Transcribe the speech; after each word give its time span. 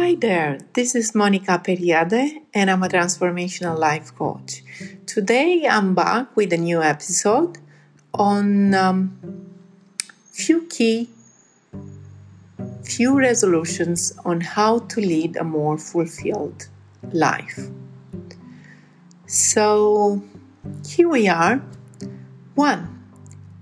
Hi 0.00 0.14
there, 0.14 0.60
this 0.74 0.94
is 0.94 1.12
Monica 1.12 1.58
Periade, 1.58 2.42
and 2.54 2.70
I'm 2.70 2.84
a 2.84 2.88
transformational 2.88 3.76
life 3.76 4.14
coach. 4.14 4.62
Today 5.06 5.66
I'm 5.68 5.96
back 5.96 6.36
with 6.36 6.52
a 6.52 6.56
new 6.56 6.80
episode 6.80 7.58
on 8.14 8.74
um, 8.74 9.50
few 10.30 10.66
key, 10.68 11.10
few 12.84 13.18
resolutions 13.18 14.16
on 14.24 14.40
how 14.40 14.78
to 14.78 15.00
lead 15.00 15.36
a 15.36 15.42
more 15.42 15.76
fulfilled 15.76 16.68
life. 17.12 17.58
So 19.26 20.22
here 20.86 21.08
we 21.08 21.26
are. 21.26 21.60
One, 22.54 23.02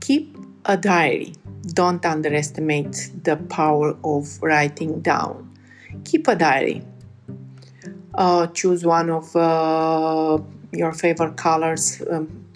keep 0.00 0.36
a 0.66 0.76
diary. 0.76 1.32
Don't 1.72 2.04
underestimate 2.04 3.10
the 3.24 3.36
power 3.36 3.96
of 4.04 4.40
writing 4.42 5.00
down. 5.00 5.55
Keep 6.06 6.28
a 6.28 6.36
diary. 6.36 6.82
Uh, 8.14 8.46
choose 8.46 8.84
one 8.84 9.10
of 9.10 9.34
uh, 9.34 10.38
your 10.72 10.92
favorite 10.92 11.36
colors. 11.36 12.00
Um, 12.08 12.46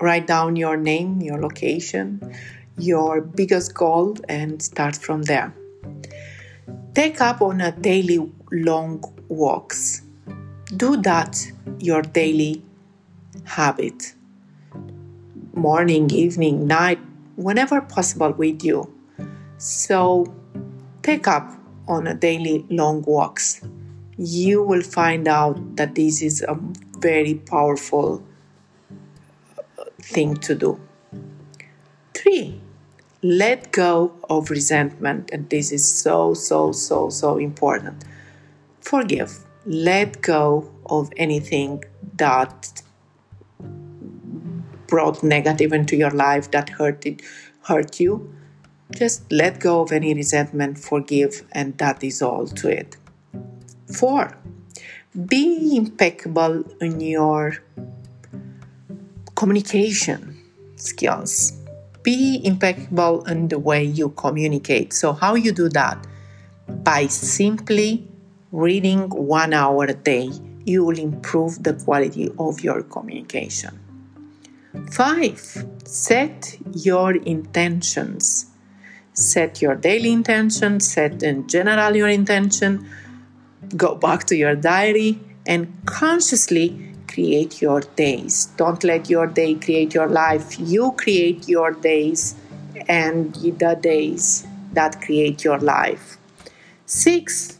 write 0.00 0.26
down 0.26 0.56
your 0.56 0.76
name, 0.76 1.20
your 1.20 1.40
location, 1.40 2.34
your 2.76 3.20
biggest 3.20 3.72
goal, 3.72 4.16
and 4.28 4.60
start 4.60 4.96
from 4.96 5.22
there. 5.22 5.54
Take 6.92 7.20
up 7.20 7.40
on 7.40 7.60
a 7.60 7.70
daily 7.70 8.18
long 8.50 9.02
walks. 9.28 10.02
Do 10.76 10.96
that 11.02 11.46
your 11.78 12.02
daily 12.02 12.62
habit. 13.44 14.12
Morning, 15.54 16.10
evening, 16.10 16.66
night, 16.66 16.98
whenever 17.36 17.80
possible 17.80 18.32
with 18.32 18.64
you. 18.64 18.92
So 19.56 20.34
take 21.02 21.28
up 21.28 21.55
on 21.88 22.06
a 22.06 22.14
daily 22.14 22.64
long 22.68 23.02
walks. 23.02 23.60
You 24.16 24.62
will 24.62 24.82
find 24.82 25.28
out 25.28 25.76
that 25.76 25.94
this 25.94 26.22
is 26.22 26.42
a 26.42 26.58
very 26.98 27.34
powerful 27.34 28.24
uh, 29.78 29.84
thing 30.00 30.36
to 30.38 30.54
do. 30.54 30.80
Three, 32.14 32.60
let 33.22 33.72
go 33.72 34.12
of 34.30 34.50
resentment. 34.50 35.30
And 35.32 35.48
this 35.50 35.72
is 35.72 35.84
so, 35.86 36.34
so, 36.34 36.72
so, 36.72 37.10
so 37.10 37.36
important. 37.38 38.04
Forgive. 38.80 39.44
Let 39.66 40.22
go 40.22 40.70
of 40.86 41.10
anything 41.16 41.84
that 42.16 42.82
brought 44.86 45.22
negative 45.22 45.72
into 45.72 45.96
your 45.96 46.10
life 46.10 46.50
that 46.52 46.68
hurted 46.68 47.20
hurt 47.62 47.98
you 47.98 48.32
just 48.90 49.30
let 49.32 49.60
go 49.60 49.82
of 49.82 49.92
any 49.92 50.14
resentment 50.14 50.78
forgive 50.78 51.46
and 51.52 51.76
that 51.78 52.02
is 52.04 52.22
all 52.22 52.46
to 52.46 52.68
it. 52.68 52.96
Four 53.92 54.36
be 55.24 55.76
impeccable 55.76 56.62
in 56.80 57.00
your 57.00 57.56
communication 59.34 60.36
skills. 60.76 61.52
Be 62.02 62.42
impeccable 62.44 63.24
in 63.24 63.48
the 63.48 63.58
way 63.58 63.82
you 63.82 64.10
communicate. 64.10 64.92
So 64.92 65.12
how 65.12 65.34
you 65.34 65.52
do 65.52 65.70
that? 65.70 66.06
By 66.68 67.06
simply 67.06 68.06
reading 68.52 69.08
one 69.08 69.54
hour 69.54 69.84
a 69.84 69.94
day 69.94 70.30
you 70.66 70.84
will 70.84 70.98
improve 70.98 71.62
the 71.62 71.72
quality 71.72 72.30
of 72.38 72.60
your 72.60 72.82
communication. 72.82 73.78
Five, 74.90 75.64
set 75.84 76.58
your 76.74 77.16
intentions. 77.16 78.46
Set 79.16 79.62
your 79.62 79.74
daily 79.74 80.12
intention, 80.12 80.78
set 80.78 81.22
in 81.22 81.48
general 81.48 81.96
your 81.96 82.08
intention, 82.08 82.86
go 83.74 83.94
back 83.94 84.24
to 84.24 84.36
your 84.36 84.54
diary 84.54 85.18
and 85.46 85.72
consciously 85.86 86.94
create 87.08 87.62
your 87.62 87.80
days. 87.80 88.46
Don't 88.58 88.84
let 88.84 89.08
your 89.08 89.26
day 89.26 89.54
create 89.54 89.94
your 89.94 90.06
life. 90.06 90.60
You 90.60 90.92
create 90.98 91.48
your 91.48 91.70
days 91.72 92.34
and 92.88 93.34
the 93.34 93.78
days 93.80 94.46
that 94.74 95.00
create 95.00 95.42
your 95.42 95.58
life. 95.60 96.18
Six, 96.84 97.58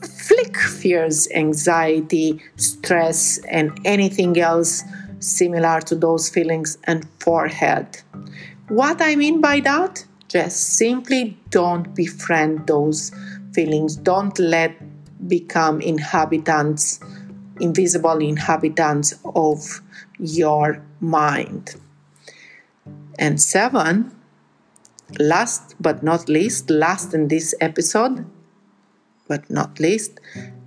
flick 0.00 0.56
fears, 0.56 1.28
anxiety, 1.34 2.40
stress, 2.56 3.38
and 3.50 3.76
anything 3.84 4.38
else 4.38 4.84
similar 5.18 5.80
to 5.80 5.96
those 5.96 6.28
feelings 6.28 6.78
and 6.84 7.04
forehead. 7.18 8.00
What 8.68 9.02
I 9.02 9.16
mean 9.16 9.40
by 9.40 9.58
that? 9.60 10.04
Just 10.32 10.78
simply 10.78 11.36
don't 11.50 11.94
befriend 11.94 12.66
those 12.66 13.12
feelings. 13.52 13.96
Don't 13.96 14.38
let 14.38 14.72
become 15.28 15.82
inhabitants, 15.82 17.00
invisible 17.60 18.16
inhabitants 18.16 19.12
of 19.34 19.82
your 20.18 20.82
mind. 21.00 21.74
And 23.18 23.42
seven, 23.42 24.10
last 25.18 25.74
but 25.78 26.02
not 26.02 26.30
least, 26.30 26.70
last 26.70 27.12
in 27.12 27.28
this 27.28 27.54
episode, 27.60 28.24
but 29.28 29.50
not 29.50 29.78
least, 29.78 30.18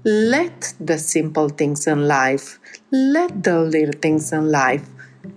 let 0.04 0.75
the 0.80 1.00
simple 1.00 1.50
things 1.50 1.88
in 1.88 2.08
life, 2.08 2.59
let 2.92 3.44
the 3.44 3.62
little 3.62 4.00
things 4.00 4.31
in 4.31 4.52
life 4.52 4.88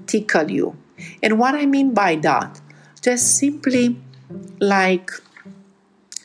tickle 0.05 0.51
you. 0.51 0.77
And 1.23 1.39
what 1.39 1.55
I 1.55 1.65
mean 1.65 1.95
by 1.95 2.17
that, 2.17 2.61
just 3.01 3.39
simply 3.39 3.97
like 4.61 5.11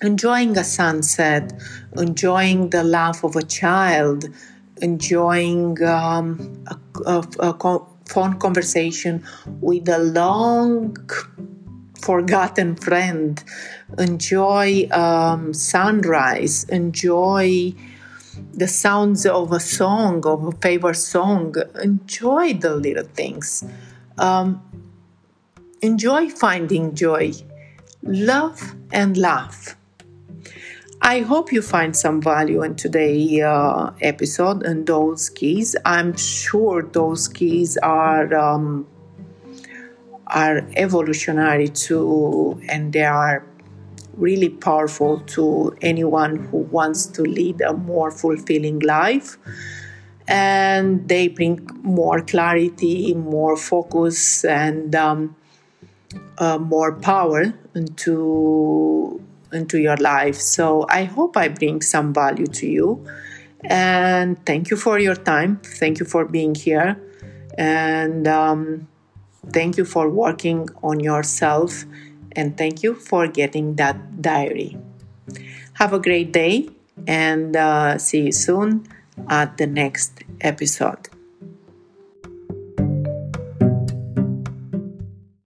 enjoying 0.01 0.57
a 0.57 0.63
sunset, 0.63 1.53
enjoying 1.97 2.69
the 2.69 2.83
laugh 2.83 3.23
of 3.23 3.35
a 3.35 3.43
child, 3.43 4.25
enjoying 4.81 5.81
um, 5.83 6.65
a, 6.67 6.77
a, 7.05 7.49
a 7.49 7.79
phone 8.05 8.37
conversation 8.39 9.23
with 9.61 9.87
a 9.87 9.99
long 9.99 10.97
forgotten 12.01 12.75
friend, 12.75 13.43
enjoy 13.97 14.87
um, 14.91 15.53
sunrise, 15.53 16.65
enjoy 16.65 17.73
the 18.53 18.67
sounds 18.67 19.25
of 19.25 19.51
a 19.51 19.59
song, 19.59 20.25
of 20.25 20.45
a 20.45 20.51
favorite 20.53 20.95
song. 20.95 21.55
Enjoy 21.81 22.53
the 22.53 22.75
little 22.75 23.05
things. 23.05 23.63
Um, 24.17 24.61
enjoy 25.81 26.29
finding 26.29 26.95
joy. 26.95 27.33
Love 28.05 28.75
and 28.91 29.15
laugh. 29.15 29.77
I 31.01 31.19
hope 31.19 31.53
you 31.53 31.61
find 31.61 31.95
some 31.95 32.21
value 32.21 32.61
in 32.61 32.75
today's 32.75 33.41
uh, 33.41 33.93
episode 34.01 34.63
and 34.63 34.85
those 34.85 35.29
keys. 35.29 35.75
I'm 35.85 36.15
sure 36.17 36.83
those 36.83 37.29
keys 37.29 37.77
are 37.77 38.33
um, 38.35 38.85
are 40.27 40.67
evolutionary 40.75 41.69
too, 41.69 42.61
and 42.67 42.91
they 42.91 43.05
are 43.05 43.45
really 44.15 44.49
powerful 44.49 45.21
to 45.21 45.73
anyone 45.81 46.35
who 46.35 46.57
wants 46.57 47.05
to 47.05 47.21
lead 47.21 47.61
a 47.61 47.73
more 47.73 48.11
fulfilling 48.11 48.79
life. 48.79 49.37
And 50.27 51.07
they 51.07 51.29
bring 51.29 51.69
more 51.81 52.21
clarity, 52.21 53.13
more 53.13 53.55
focus, 53.55 54.43
and 54.43 54.93
um, 54.93 55.35
uh, 56.37 56.57
more 56.57 56.93
power 56.93 57.53
into 57.75 59.21
into 59.51 59.79
your 59.79 59.97
life. 59.97 60.35
So 60.35 60.85
I 60.89 61.03
hope 61.03 61.37
I 61.37 61.47
bring 61.47 61.81
some 61.81 62.13
value 62.13 62.47
to 62.47 62.67
you. 62.67 63.05
And 63.63 64.43
thank 64.45 64.69
you 64.71 64.77
for 64.77 64.99
your 64.99 65.15
time. 65.15 65.61
Thank 65.63 65.99
you 65.99 66.05
for 66.05 66.25
being 66.25 66.55
here. 66.55 66.99
And 67.57 68.27
um, 68.27 68.87
thank 69.51 69.77
you 69.77 69.85
for 69.85 70.09
working 70.09 70.69
on 70.81 70.99
yourself 70.99 71.85
and 72.35 72.57
thank 72.57 72.83
you 72.83 72.95
for 72.95 73.27
getting 73.27 73.75
that 73.75 74.21
diary. 74.21 74.77
Have 75.73 75.93
a 75.93 75.99
great 75.99 76.33
day 76.33 76.69
and 77.07 77.55
uh, 77.55 77.97
see 77.97 78.25
you 78.25 78.31
soon 78.31 78.87
at 79.29 79.57
the 79.57 79.67
next 79.67 80.23
episode. 80.41 81.09